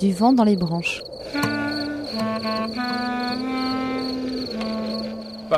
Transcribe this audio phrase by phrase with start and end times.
[0.00, 1.02] Du vent dans les branches.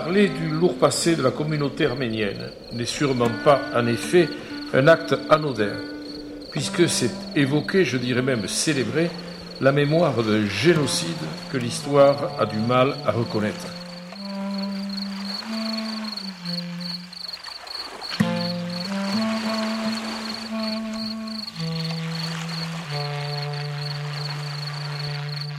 [0.07, 4.29] Parler du lourd passé de la communauté arménienne n'est sûrement pas, en effet,
[4.73, 5.73] un acte anodin,
[6.53, 9.11] puisque c'est évoquer, je dirais même célébrer,
[9.61, 11.09] la mémoire d'un génocide
[11.51, 13.67] que l'histoire a du mal à reconnaître.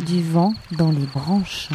[0.06, 1.68] Du vent dans les branches.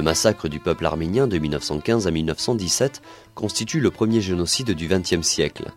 [0.00, 3.02] Le massacre du peuple arménien de 1915 à 1917
[3.34, 5.72] constitue le premier génocide du XXe siècle.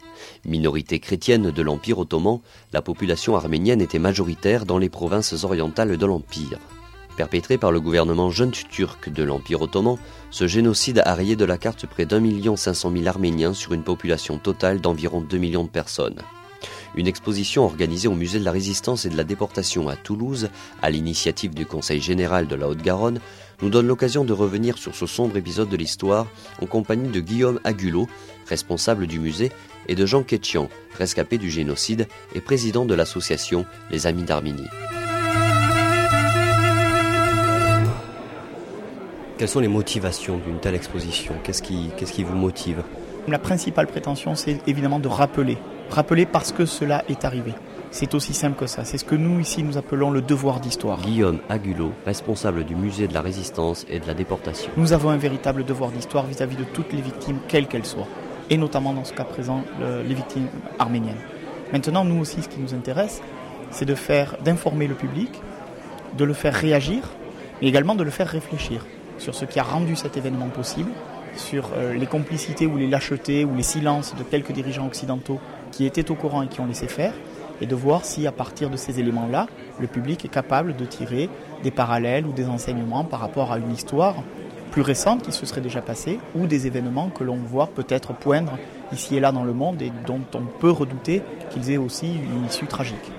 [0.45, 2.39] Minorité chrétienne de l'Empire ottoman,
[2.71, 6.57] la population arménienne était majoritaire dans les provinces orientales de l'Empire.
[7.17, 9.97] Perpétré par le gouvernement jeune turc de l'Empire ottoman,
[10.31, 13.73] ce génocide a rayé de la carte près d'un million cinq cent mille Arméniens sur
[13.73, 16.21] une population totale d'environ 2 millions de personnes.
[16.95, 20.49] Une exposition organisée au musée de la résistance et de la déportation à Toulouse,
[20.81, 23.19] à l'initiative du Conseil général de la Haute-Garonne,
[23.63, 26.27] nous donne l'occasion de revenir sur ce sombre épisode de l'histoire
[26.61, 28.07] en compagnie de Guillaume Agulot,
[28.47, 29.51] responsable du musée,
[29.87, 34.67] et de Jean Ketchian, rescapé du génocide et président de l'association Les Amis d'Arménie.
[39.37, 41.33] Quelles sont les motivations d'une telle exposition?
[41.43, 42.83] Qu'est-ce qui, qu'est-ce qui vous motive?
[43.27, 45.57] La principale prétention, c'est évidemment de rappeler.
[45.93, 47.53] Rappeler parce que cela est arrivé.
[47.91, 48.83] C'est aussi simple que ça.
[48.83, 50.99] C'est ce que nous, ici, nous appelons le devoir d'histoire.
[50.99, 54.71] Guillaume Agulot, responsable du musée de la résistance et de la déportation.
[54.75, 58.07] Nous avons un véritable devoir d'histoire vis-à-vis de toutes les victimes, quelles qu'elles soient.
[58.49, 60.47] Et notamment, dans ce cas présent, le- les victimes
[60.79, 61.21] arméniennes.
[61.71, 63.21] Maintenant, nous aussi, ce qui nous intéresse,
[63.69, 65.29] c'est de faire, d'informer le public,
[66.17, 67.03] de le faire réagir,
[67.61, 68.83] mais également de le faire réfléchir
[69.19, 70.89] sur ce qui a rendu cet événement possible,
[71.35, 75.39] sur euh, les complicités ou les lâchetés ou les silences de quelques dirigeants occidentaux
[75.73, 77.13] qui étaient au courant et qui ont laissé faire,
[77.59, 79.47] et de voir si à partir de ces éléments-là,
[79.79, 81.29] le public est capable de tirer
[81.63, 84.15] des parallèles ou des enseignements par rapport à une histoire
[84.71, 88.53] plus récente qui se serait déjà passée, ou des événements que l'on voit peut-être poindre
[88.91, 92.45] ici et là dans le monde et dont on peut redouter qu'ils aient aussi une
[92.45, 93.11] issue tragique.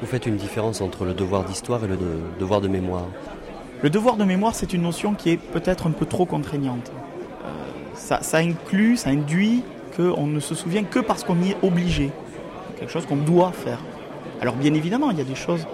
[0.00, 3.06] Vous faites une différence entre le devoir d'histoire et le de- devoir de mémoire.
[3.82, 6.90] Le devoir de mémoire, c'est une notion qui est peut-être un peu trop contraignante.
[7.44, 7.48] Euh,
[7.94, 9.62] ça, ça inclut, ça induit
[9.98, 12.10] qu'on ne se souvient que parce qu'on y est obligé.
[12.78, 13.80] Quelque chose qu'on doit faire.
[14.40, 15.66] Alors bien évidemment, il y a des choses,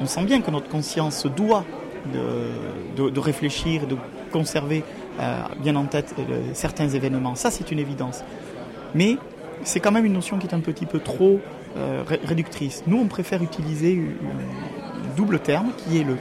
[0.00, 1.64] on sent bien que notre conscience doit
[2.96, 3.96] de, réfléchir, de
[4.32, 4.82] conserver
[5.20, 7.34] euh, bien en tête euh, certains événements.
[7.34, 8.24] Ça, c'est une évidence.
[8.94, 9.16] Mais
[9.64, 11.40] c'est quand même une notion qui est un petit peu trop
[11.76, 12.82] euh, ré- réductrice.
[12.86, 16.16] Nous, on préfère utiliser un double terme qui est le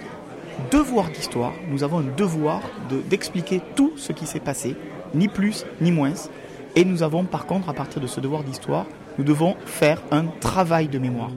[0.71, 1.53] devoir d'histoire.
[1.69, 4.75] Nous avons un devoir de- d'expliquer tout ce qui s'est passé,
[5.15, 6.13] ni plus ni moins.
[6.75, 8.85] Et nous avons par contre, à partir de ce devoir d'histoire,
[9.17, 11.31] nous devons faire un travail de mémoire.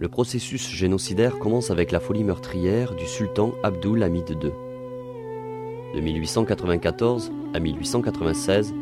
[0.00, 4.50] Le processus génocidaire commence avec la folie meurtrière du sultan Abdul Hamid II.
[5.94, 8.74] De 1894 à 1896,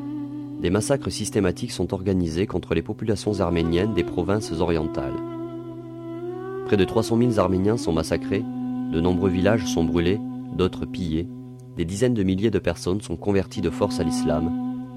[0.60, 5.16] des massacres systématiques sont organisés contre les populations arméniennes des provinces orientales.
[6.66, 8.44] Près de 300 000 Arméniens sont massacrés,
[8.92, 10.20] de nombreux villages sont brûlés,
[10.56, 11.26] d'autres pillés,
[11.76, 14.52] des dizaines de milliers de personnes sont converties de force à l'islam,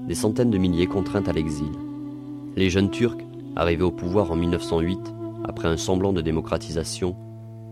[0.06, 1.72] des centaines de milliers contraintes à l'exil.
[2.54, 3.24] Les jeunes Turcs,
[3.56, 5.00] arrivés au pouvoir en 1908,
[5.42, 7.16] après un semblant de démocratisation,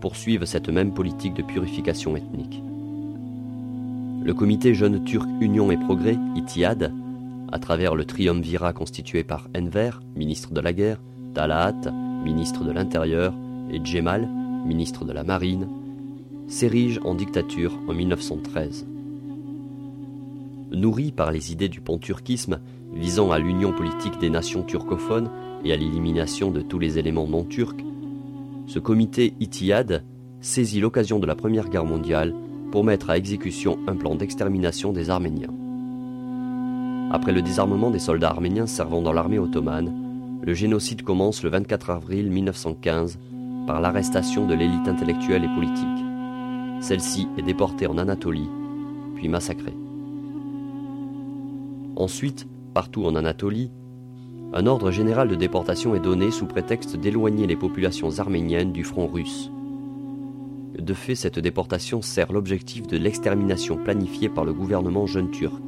[0.01, 2.61] poursuivent cette même politique de purification ethnique.
[4.25, 6.93] Le comité Jeunes Turcs Union et Progrès, ITIAD,
[7.51, 11.01] à travers le triumvirat constitué par Enver, ministre de la Guerre,
[11.33, 11.91] Talaat,
[12.23, 13.33] ministre de l'Intérieur,
[13.69, 14.29] et Djemal,
[14.65, 15.67] ministre de la Marine,
[16.47, 18.87] s'érige en dictature en 1913.
[20.71, 22.61] Nourri par les idées du panturquisme,
[22.95, 25.29] visant à l'union politique des nations turcophones
[25.65, 27.83] et à l'élimination de tous les éléments non turcs,
[28.67, 30.05] ce comité Itiyad
[30.39, 32.33] saisit l'occasion de la Première Guerre mondiale
[32.73, 35.53] pour mettre à exécution un plan d'extermination des Arméniens.
[37.11, 41.91] Après le désarmement des soldats arméniens servant dans l'armée ottomane, le génocide commence le 24
[41.91, 43.19] avril 1915
[43.67, 45.85] par l'arrestation de l'élite intellectuelle et politique.
[46.81, 48.49] Celle-ci est déportée en Anatolie,
[49.17, 49.77] puis massacrée.
[51.95, 53.69] Ensuite, partout en Anatolie,
[54.51, 59.05] un ordre général de déportation est donné sous prétexte d'éloigner les populations arméniennes du front
[59.05, 59.51] russe.
[60.79, 65.61] De fait, cette déportation sert l'objectif de l'extermination planifiée par le gouvernement jeune turc.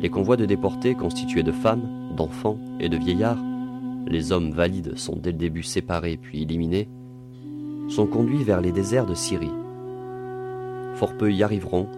[0.00, 3.42] Les convois de déportés constitués de femmes, d'enfants et de vieillards,
[4.06, 6.88] les hommes valides sont dès le début séparés puis éliminés,
[7.88, 9.50] sont conduits vers les déserts de Syrie.
[10.94, 11.88] Fort peu y arriveront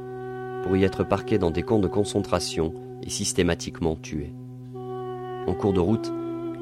[0.63, 4.33] pour y être parqués dans des camps de concentration et systématiquement tués.
[5.47, 6.13] En cours de route,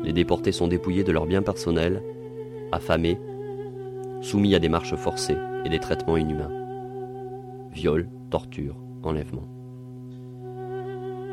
[0.02, 2.02] les déportés sont dépouillés de leurs biens personnels,
[2.72, 3.18] affamés,
[4.24, 6.50] soumis à des marches forcées et des traitements inhumains.
[7.72, 9.48] Viols, tortures, enlèvements.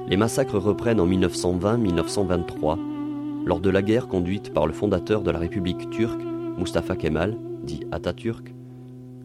[0.08, 2.78] Les massacres reprennent en 1920-1923
[3.46, 6.22] lors de la guerre conduite par le fondateur de la République turque,
[6.58, 8.54] Mustafa Kemal, dit Atatürk,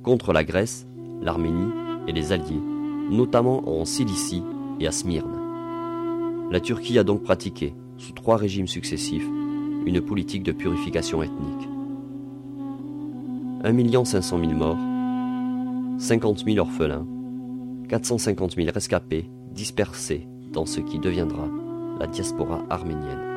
[0.02, 0.86] contre la Grèce,
[1.20, 1.72] l'Arménie
[2.06, 2.62] et les Alliés,
[3.10, 4.44] notamment en Cilicie
[4.78, 5.40] et à Smyrne.
[6.52, 9.26] La Turquie a donc pratiqué, sous trois régimes successifs,
[9.86, 11.75] une politique de purification ethnique.
[13.64, 14.78] 1 500 000 morts,
[15.98, 17.06] 50 000 orphelins,
[17.88, 21.48] 450 000 rescapés dispersés dans ce qui deviendra
[21.98, 23.35] la diaspora arménienne.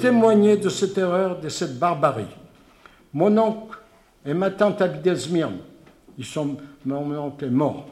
[0.00, 2.24] Témoigner de cette erreur, de cette barbarie.
[3.12, 3.78] Mon oncle
[4.24, 5.14] et ma tante habitaient.
[6.18, 7.88] Ils sont, mon oncle est mort.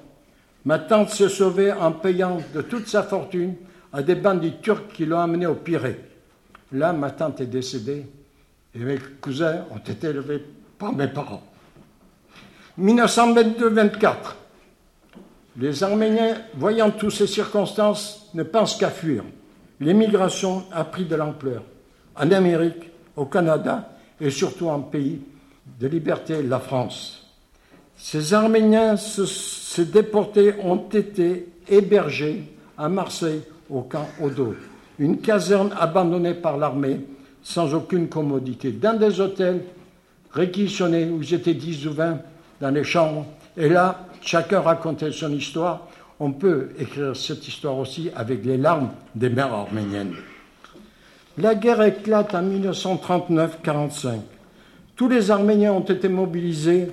[0.64, 3.54] Ma tante s'est sauvée en payant de toute sa fortune
[3.92, 6.00] à des bandits turcs qui l'ont amenée au Pirée.
[6.72, 8.06] Là, ma tante est décédée
[8.74, 10.44] et mes cousins ont été élevés
[10.78, 11.42] par mes parents.
[12.78, 14.14] 1922-24.
[15.56, 19.24] Les Arméniens, voyant toutes ces circonstances, ne pensent qu'à fuir
[19.80, 21.62] l'émigration a pris de l'ampleur
[22.18, 25.20] en Amérique, au Canada et surtout en pays
[25.80, 27.26] de liberté, la France.
[27.96, 32.42] Ces Arméniens, ces déportés, ont été hébergés
[32.76, 34.54] à Marseille, au camp Odo,
[34.98, 37.00] une caserne abandonnée par l'armée,
[37.42, 39.62] sans aucune commodité, dans des hôtels
[40.32, 42.18] réquisitionnés où ils étaient 10 ou 20
[42.60, 43.26] dans les chambres.
[43.56, 45.88] Et là, chacun racontait son histoire
[46.20, 50.14] on peut écrire cette histoire aussi avec les larmes des mères arméniennes.
[51.40, 54.18] La guerre éclate en 1939-45.
[54.96, 56.88] Tous les Arméniens ont été mobilisés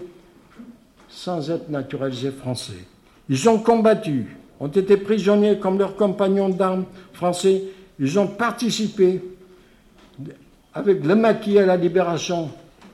[1.09, 2.85] sans être naturalisés français.
[3.27, 7.63] Ils ont combattu, ont été prisonniers comme leurs compagnons d'armes français.
[7.99, 9.21] Ils ont participé
[10.75, 12.49] avec le maquis à la libération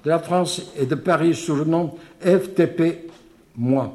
[0.06, 3.10] de la France et de Paris sous le nom FTP,
[3.58, 3.94] moi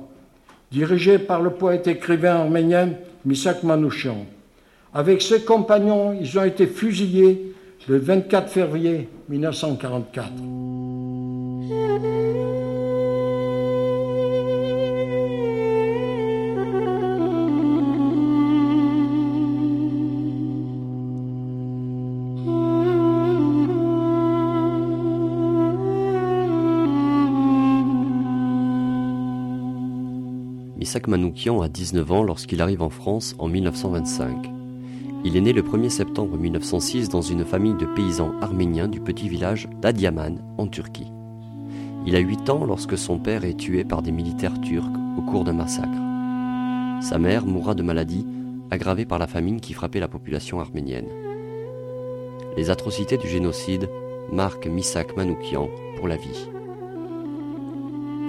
[0.71, 2.91] dirigé par le poète écrivain arménien
[3.25, 4.27] Misak Manouchian.
[4.93, 7.55] Avec ses compagnons, ils ont été fusillés
[7.89, 10.33] le 24 février 1944.
[30.87, 34.56] Isaac Manoukian a 19 ans lorsqu'il arrive en France en 1925.
[35.27, 39.29] Il est né le 1er septembre 1906 dans une famille de paysans arméniens du petit
[39.29, 41.11] village d'Adiaman en Turquie.
[42.07, 45.43] Il a 8 ans lorsque son père est tué par des militaires turcs au cours
[45.43, 45.99] d'un massacre.
[47.01, 48.25] Sa mère mourra de maladie
[48.71, 51.09] aggravée par la famine qui frappait la population arménienne.
[52.57, 53.91] Les atrocités du génocide
[54.31, 56.49] marquent Misak Manoukian pour la vie.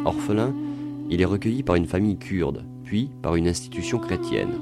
[0.03, 0.51] Orphelin,
[1.11, 4.55] il est recueilli par une famille kurde, puis par une institution chrétienne.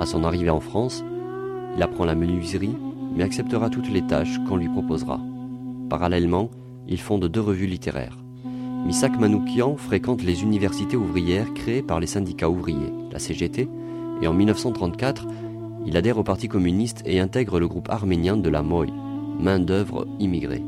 [0.00, 1.04] À son arrivée en France,
[1.78, 2.76] il apprend la menuiserie,
[3.14, 5.20] mais acceptera toutes les tâches qu'on lui proposera.
[5.88, 6.50] Parallèlement,
[6.88, 8.18] il fonde deux revues littéraires,
[8.86, 13.68] Misak Manoukian fréquente les universités ouvrières créées par les syndicats ouvriers, la CGT,
[14.22, 15.26] et en 1934,
[15.84, 18.86] il adhère au Parti communiste et intègre le groupe arménien de la MOI,
[19.40, 20.62] main-d'œuvre immigrée.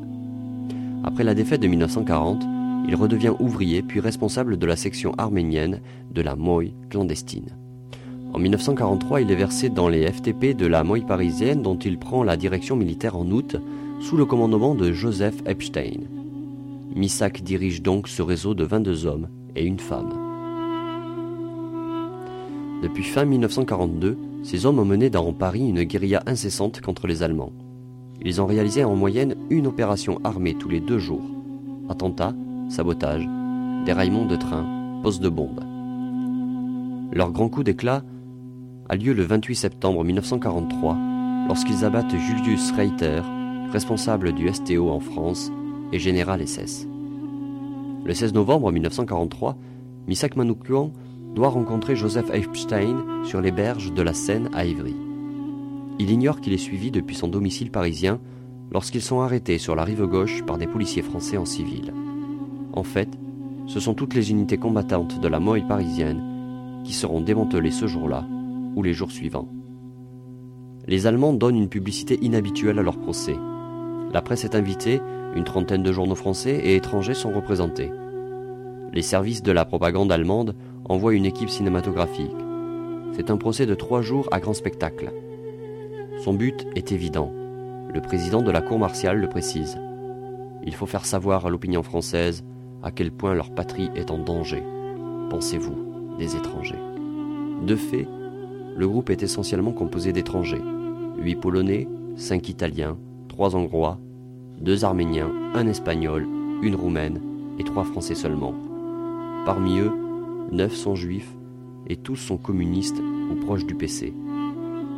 [1.02, 2.45] Après la défaite de 1940,
[2.88, 7.57] il redevient ouvrier puis responsable de la section arménienne de la MOI clandestine.
[8.33, 12.23] En 1943, il est versé dans les FTP de la MOI parisienne dont il prend
[12.23, 13.57] la direction militaire en août
[14.01, 16.01] sous le commandement de Joseph Epstein.
[16.95, 20.11] Missak dirige donc ce réseau de 22 hommes et une femme.
[22.83, 27.53] Depuis fin 1942, ces hommes ont mené dans Paris une guérilla incessante contre les Allemands.
[28.23, 31.25] Ils ont réalisé en moyenne une opération armée tous les deux jours.
[31.89, 32.35] Attentats,
[32.69, 33.29] sabotage,
[33.85, 34.67] déraillement de trains,
[35.03, 35.65] pose de bombes.
[37.13, 38.03] Leur grand coup d'éclat
[38.91, 40.97] a lieu le 28 septembre 1943
[41.47, 43.23] lorsqu'ils abattent Julius Reiter,
[43.71, 45.53] responsable du STO en France
[45.93, 46.89] et général SS.
[48.05, 49.57] Le 16 novembre 1943,
[50.09, 50.93] Misak Manoukian
[51.37, 54.97] doit rencontrer Joseph Epstein sur les berges de la Seine à Ivry.
[56.01, 58.19] Il ignore qu'il est suivi depuis son domicile parisien
[58.73, 61.95] lorsqu'ils sont arrêtés sur la rive gauche par des policiers français en civil.
[62.73, 63.11] En fait,
[63.69, 68.27] ce sont toutes les unités combattantes de la Moille parisienne qui seront démantelées ce jour-là
[68.77, 69.49] ou les jours suivants.
[70.87, 73.37] Les Allemands donnent une publicité inhabituelle à leur procès.
[74.12, 75.00] La presse est invitée,
[75.37, 77.93] une trentaine de journaux français et étrangers sont représentés.
[78.93, 80.57] Les services de la propagande allemande
[80.89, 82.35] envoie une équipe cinématographique.
[83.12, 85.12] C'est un procès de trois jours à grand spectacle.
[86.25, 87.33] Son but est évident.
[87.95, 89.79] Le président de la Cour martiale le précise.
[90.65, 92.45] Il faut faire savoir à l'opinion française
[92.83, 94.62] à quel point leur patrie est en danger.
[95.31, 96.79] Pensez-vous, des étrangers.
[97.62, 98.09] De fait,
[98.77, 100.62] le groupe est essentiellement composé d'étrangers.
[101.19, 102.97] Huit Polonais, cinq Italiens,
[103.29, 103.99] trois Hongrois,
[104.61, 106.27] deux Arméniens, un Espagnol,
[106.62, 107.21] une Roumaine
[107.59, 108.55] et trois Français seulement.
[109.47, 109.93] Parmi eux,
[110.53, 111.33] neuf sont juifs
[111.89, 113.00] et tous sont communistes
[113.31, 114.12] ou proches du PC.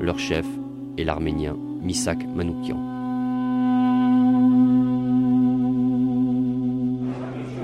[0.01, 0.47] Leur chef
[0.99, 2.79] est l'arménien Misak Manoukian.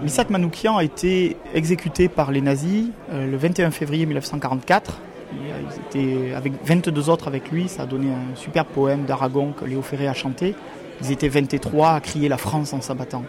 [0.02, 5.00] Misak Manoukian a été exécuté par les nazis euh, le 21 février 1944.
[5.32, 9.64] Ils étaient avec 22 autres avec lui, ça a donné un super poème d'Aragon que
[9.64, 10.54] Léo Ferré a chanté.
[11.02, 13.24] Ils étaient 23 à crier la France en s'abattant.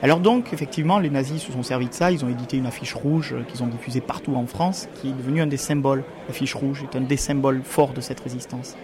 [0.00, 2.12] Alors donc, effectivement, les nazis se sont servis de ça.
[2.12, 5.40] Ils ont édité une affiche rouge qu'ils ont diffusée partout en France, qui est devenue
[5.40, 6.04] un des symboles.
[6.28, 8.76] L'affiche rouge est un des symboles forts de cette résistance.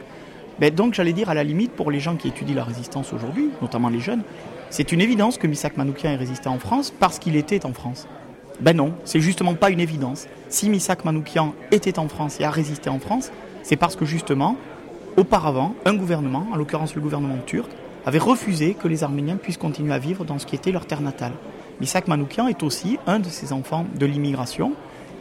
[0.58, 3.50] Ben donc, j'allais dire à la limite, pour les gens qui étudient la résistance aujourd'hui,
[3.62, 4.22] notamment les jeunes,
[4.70, 8.08] c'est une évidence que Misak Manoukian ait résisté en France parce qu'il était en France.
[8.60, 10.26] Ben non, c'est justement pas une évidence.
[10.48, 13.32] Si Misak Manoukian était en France et a résisté en France,
[13.62, 14.56] c'est parce que justement,
[15.16, 17.70] auparavant, un gouvernement, en l'occurrence le gouvernement turc,
[18.06, 21.00] avait refusé que les Arméniens puissent continuer à vivre dans ce qui était leur terre
[21.00, 21.32] natale.
[21.80, 24.74] Misak Manoukian est aussi un de ces enfants de l'immigration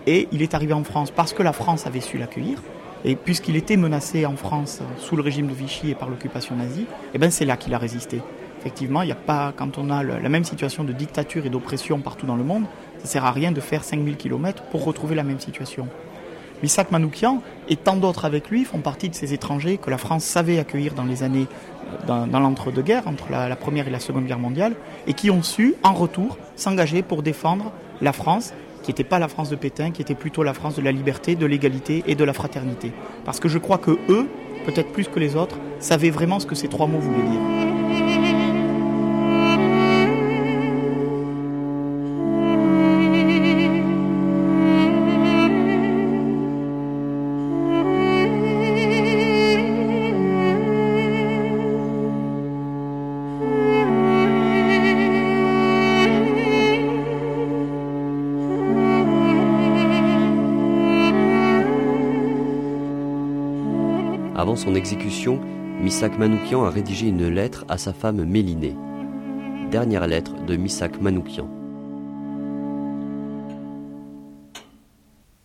[0.05, 2.61] et il est arrivé en France parce que la France avait su l'accueillir.
[3.05, 6.85] Et puisqu'il était menacé en France sous le régime de Vichy et par l'occupation nazie,
[7.13, 8.21] eh ben c'est là qu'il a résisté.
[8.59, 11.99] Effectivement, il n'y a pas, quand on a la même situation de dictature et d'oppression
[11.99, 12.63] partout dans le monde,
[13.03, 15.87] ça sert à rien de faire 5000 km pour retrouver la même situation.
[16.61, 20.23] Misak Manoukian et tant d'autres avec lui font partie de ces étrangers que la France
[20.23, 21.47] savait accueillir dans les années
[22.07, 24.73] dans, l'entre-deux-guerres, entre la, Première et la Seconde Guerre mondiale,
[25.05, 29.27] et qui ont su, en retour, s'engager pour défendre la France, qui n'était pas la
[29.27, 32.23] France de Pétain, qui était plutôt la France de la liberté, de l'égalité et de
[32.23, 32.91] la fraternité.
[33.25, 34.27] Parce que je crois que eux,
[34.65, 37.72] peut-être plus que les autres, savaient vraiment ce que ces trois mots voulaient dire.
[64.55, 65.39] Son exécution,
[65.81, 68.75] Misak Manoukian a rédigé une lettre à sa femme Mélinée.
[69.71, 71.49] Dernière lettre de Misak Manoukian.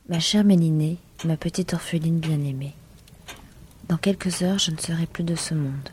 [0.08, 2.74] Ma chère Mélinée, ma petite orpheline bien-aimée,
[3.88, 5.88] dans quelques heures, je ne serai plus de ce monde.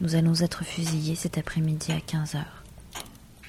[0.00, 2.64] Nous allons être fusillés cet après-midi à 15 heures.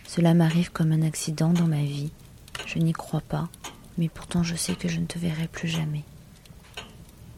[0.05, 2.11] Cela m'arrive comme un accident dans ma vie.
[2.65, 3.47] Je n'y crois pas,
[3.97, 6.03] mais pourtant je sais que je ne te verrai plus jamais.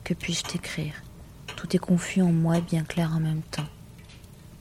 [0.04, 0.96] Que puis-je t'écrire?
[1.56, 3.68] Tout est confus en moi et bien clair en même temps.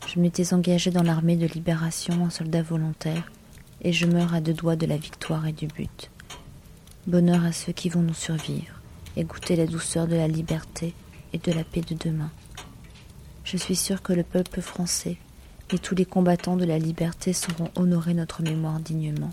[0.06, 3.30] Je m'étais engagé dans l'armée de libération en soldat volontaire,
[3.82, 6.10] et je meurs à deux doigts de la victoire et du but.
[7.06, 8.80] Bonheur à ceux qui vont nous survivre
[9.16, 10.94] et goûter la douceur de la liberté
[11.32, 12.30] et de la paix de demain.
[13.44, 15.16] Je suis sûr que le peuple français
[15.72, 19.30] et tous les combattants de la liberté sauront honorer notre mémoire dignement.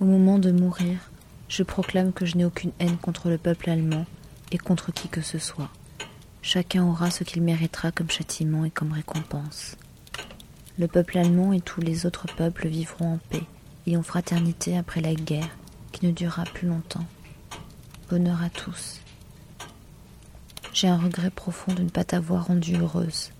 [0.00, 1.10] Au moment de mourir,
[1.48, 4.06] je proclame que je n'ai aucune haine contre le peuple allemand
[4.52, 5.70] et contre qui que ce soit.
[6.50, 9.76] Chacun aura ce qu'il méritera comme châtiment et comme récompense.
[10.78, 13.42] Le peuple allemand et tous les autres peuples vivront en paix
[13.86, 15.50] et en fraternité après la guerre
[15.92, 17.04] qui ne durera plus longtemps.
[18.08, 19.02] Bonheur à tous.
[20.72, 23.30] J'ai un regret profond de ne pas t'avoir rendue heureuse.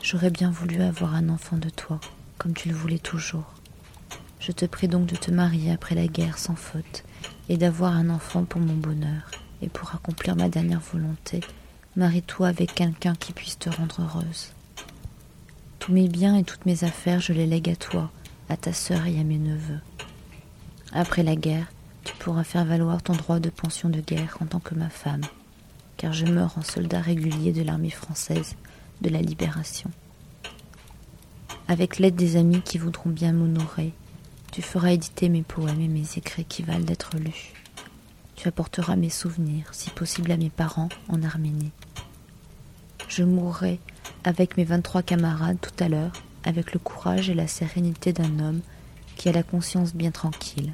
[0.00, 2.00] J'aurais bien voulu avoir un enfant de toi,
[2.38, 3.54] comme tu le voulais toujours.
[4.38, 7.02] Je te prie donc de te marier après la guerre sans faute,
[7.48, 11.40] et d'avoir un enfant pour mon bonheur, et pour accomplir ma dernière volonté,
[11.96, 14.52] marie-toi avec quelqu'un qui puisse te rendre heureuse.
[15.78, 18.10] Tous mes biens et toutes mes affaires, je les lègue à toi,
[18.48, 19.80] à ta sœur et à mes neveux.
[20.92, 21.70] Après la guerre,
[22.04, 25.22] tu pourras faire valoir ton droit de pension de guerre en tant que ma femme,
[25.96, 28.56] car je meurs en soldat régulier de l'armée française
[29.02, 29.90] de la libération.
[31.68, 33.92] Avec l'aide des amis qui voudront bien m'honorer,
[34.50, 37.52] tu feras éditer mes poèmes et mes écrits qui valent d'être lus.
[38.36, 41.70] Tu apporteras mes souvenirs, si possible à mes parents, en Arménie.
[43.14, 43.78] Je mourrai
[44.24, 46.12] avec mes 23 camarades tout à l'heure,
[46.44, 48.60] avec le courage et la sérénité d'un homme
[49.16, 50.72] qui a la conscience bien tranquille,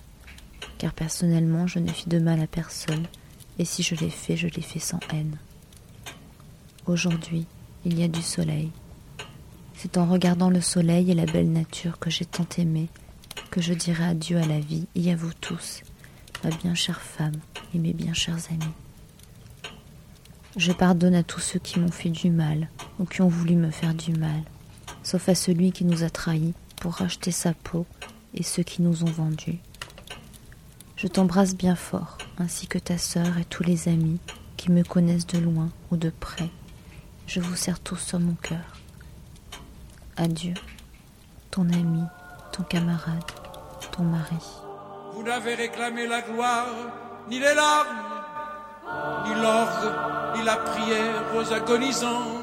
[0.78, 3.08] car personnellement je n'ai fait de mal à personne,
[3.58, 5.36] et si je l'ai fait, je l'ai fait sans haine.
[6.86, 7.44] Aujourd'hui,
[7.84, 8.70] il y a du soleil.
[9.74, 12.86] C'est en regardant le soleil et la belle nature que j'ai tant aimé
[13.50, 15.82] que je dirai adieu à la vie et à vous tous,
[16.44, 17.40] ma bien chère femme
[17.74, 18.74] et mes bien chers amis.
[20.58, 23.70] Je pardonne à tous ceux qui m'ont fait du mal ou qui ont voulu me
[23.70, 24.42] faire du mal,
[25.02, 27.86] sauf à celui qui nous a trahis pour racheter sa peau
[28.34, 29.58] et ceux qui nous ont vendus.
[30.96, 34.20] Je t'embrasse bien fort, ainsi que ta sœur et tous les amis
[34.58, 36.50] qui me connaissent de loin ou de près
[37.28, 38.80] je vous serre tous sur mon cœur.
[40.16, 40.54] Adieu,
[41.50, 42.02] ton ami,
[42.52, 43.22] ton camarade,
[43.92, 44.42] ton mari.
[45.12, 46.66] Vous n'avez réclamé la gloire,
[47.28, 48.07] ni les larmes,
[49.24, 49.92] ni l'orgue,
[50.34, 52.38] ni la prière aux agonisants.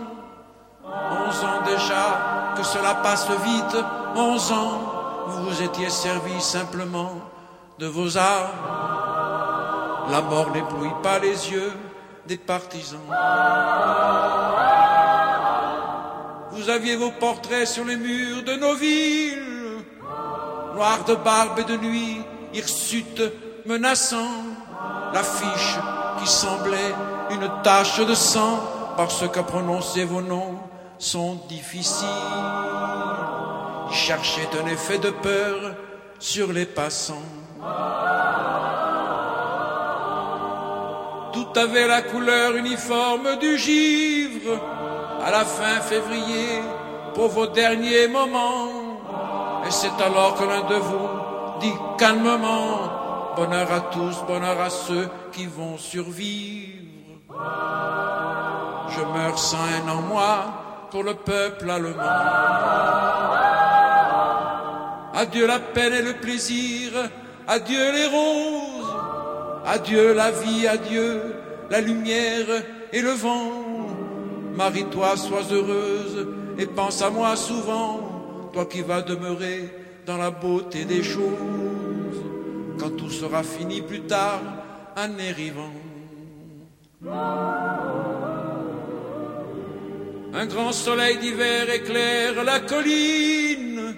[0.83, 3.77] Onze ans déjà que cela passe vite,
[4.15, 4.81] onze ans,
[5.27, 7.13] vous vous étiez servi simplement
[7.79, 8.51] de vos armes.
[10.11, 11.73] La mort n'éblouit pas les yeux
[12.27, 12.99] des partisans.
[16.51, 19.83] Vous aviez vos portraits sur les murs de nos villes,
[20.75, 22.21] noirs de barbe et de nuit,
[22.53, 23.23] hirsutes
[23.65, 24.43] menaçant,
[25.13, 25.77] l'affiche
[26.19, 26.93] qui semblait
[27.31, 28.59] une tache de sang,
[28.97, 30.59] parce qu'à prononcer vos noms
[30.97, 32.07] sont difficiles.
[33.89, 35.75] Ils cherchaient un effet de peur
[36.19, 37.29] sur les passants.
[41.33, 44.57] Tout avait la couleur uniforme du givre
[45.25, 46.61] à la fin février
[47.13, 48.69] pour vos derniers moments.
[49.67, 51.09] Et c'est alors que l'un de vous
[51.59, 52.84] dit calmement,
[53.35, 56.85] bonheur à tous, bonheur à ceux qui vont survivre.
[58.89, 62.03] Je meurs sans haine en moi pour le peuple allemand.
[65.13, 66.91] Adieu la peine et le plaisir,
[67.47, 68.95] adieu les roses,
[69.65, 71.35] adieu la vie, adieu
[71.69, 72.47] la lumière
[72.91, 73.51] et le vent.
[74.55, 79.69] Marie-toi, sois heureuse et pense à moi souvent, toi qui vas demeurer
[80.05, 81.74] dans la beauté des choses,
[82.89, 84.41] tout sera fini plus tard,
[84.95, 85.73] année rivant.
[90.33, 93.95] Un grand soleil d'hiver éclaire la colline,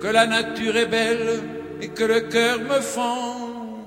[0.00, 1.42] que la nature est belle
[1.80, 3.84] et que le cœur me fend.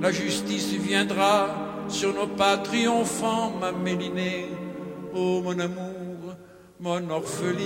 [0.00, 4.48] La justice viendra sur nos pas triomphants, ma mélinée
[5.14, 6.36] oh mon amour,
[6.80, 7.60] mon orpheline,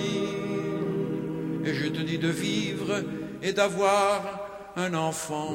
[1.64, 3.02] et je te dis de vivre
[3.42, 4.35] et d'avoir
[4.76, 5.54] un enfant.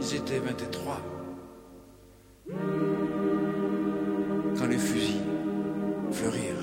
[0.00, 1.00] Ils étaient 23
[4.58, 5.20] quand les fusils
[6.10, 6.56] fleurirent.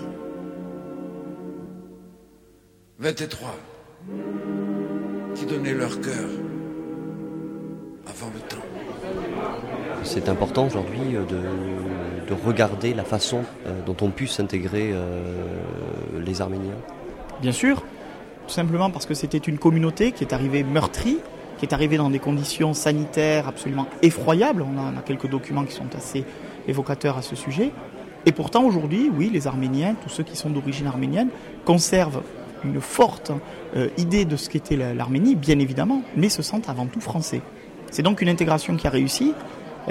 [3.00, 3.56] 23
[5.36, 6.30] qui donnaient leur cœur
[8.08, 8.58] avant le temps.
[10.04, 11.26] C'est important aujourd'hui euh,
[12.27, 15.33] de, regarder la façon euh, dont ont pu s'intégrer euh,
[16.19, 16.77] les Arméniens.
[17.41, 17.83] Bien sûr,
[18.47, 21.19] tout simplement parce que c'était une communauté qui est arrivée meurtrie,
[21.57, 24.61] qui est arrivée dans des conditions sanitaires absolument effroyables.
[24.61, 26.23] On a, on a quelques documents qui sont assez
[26.67, 27.71] évocateurs à ce sujet.
[28.25, 31.29] Et pourtant aujourd'hui, oui, les Arméniens, tous ceux qui sont d'origine arménienne,
[31.65, 32.21] conservent
[32.63, 33.31] une forte
[33.75, 37.41] euh, idée de ce qu'était l'Arménie, bien évidemment, mais se sentent avant tout français.
[37.91, 39.33] C'est donc une intégration qui a réussi,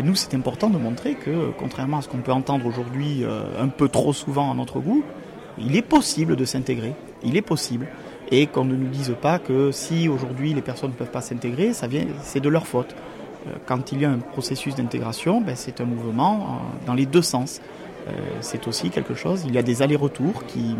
[0.02, 3.68] nous c'est important de montrer que, contrairement à ce qu'on peut entendre aujourd'hui euh, un
[3.68, 5.02] peu trop souvent à notre goût,
[5.58, 6.94] il est possible de s'intégrer.
[7.22, 7.86] Il est possible.
[8.30, 11.72] Et qu'on ne nous dise pas que si aujourd'hui les personnes ne peuvent pas s'intégrer,
[11.72, 12.94] ça vient, c'est de leur faute.
[13.46, 17.06] Euh, quand il y a un processus d'intégration, ben, c'est un mouvement euh, dans les
[17.06, 17.60] deux sens.
[18.40, 20.76] c'est aussi quelque chose, il y a des allers-retours qui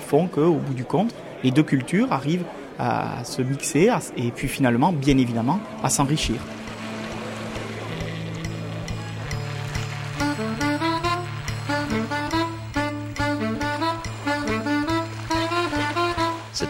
[0.00, 1.14] font qu'au bout du compte,
[1.44, 2.44] les deux cultures arrivent
[2.76, 6.40] à se mixer et puis finalement, bien évidemment, à s'enrichir.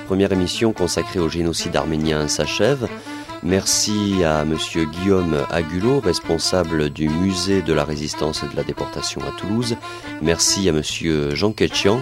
[0.07, 2.89] Première émission consacrée au génocide arménien s'achève.
[3.43, 9.21] Merci à Monsieur Guillaume Agulot, responsable du musée de la résistance et de la déportation
[9.23, 9.77] à Toulouse.
[10.23, 12.01] Merci à Monsieur Jean Ketchian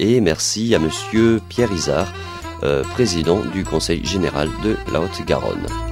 [0.00, 2.12] et merci à Monsieur Pierre Isard,
[2.64, 5.87] euh, président du Conseil général de la Haute-Garonne.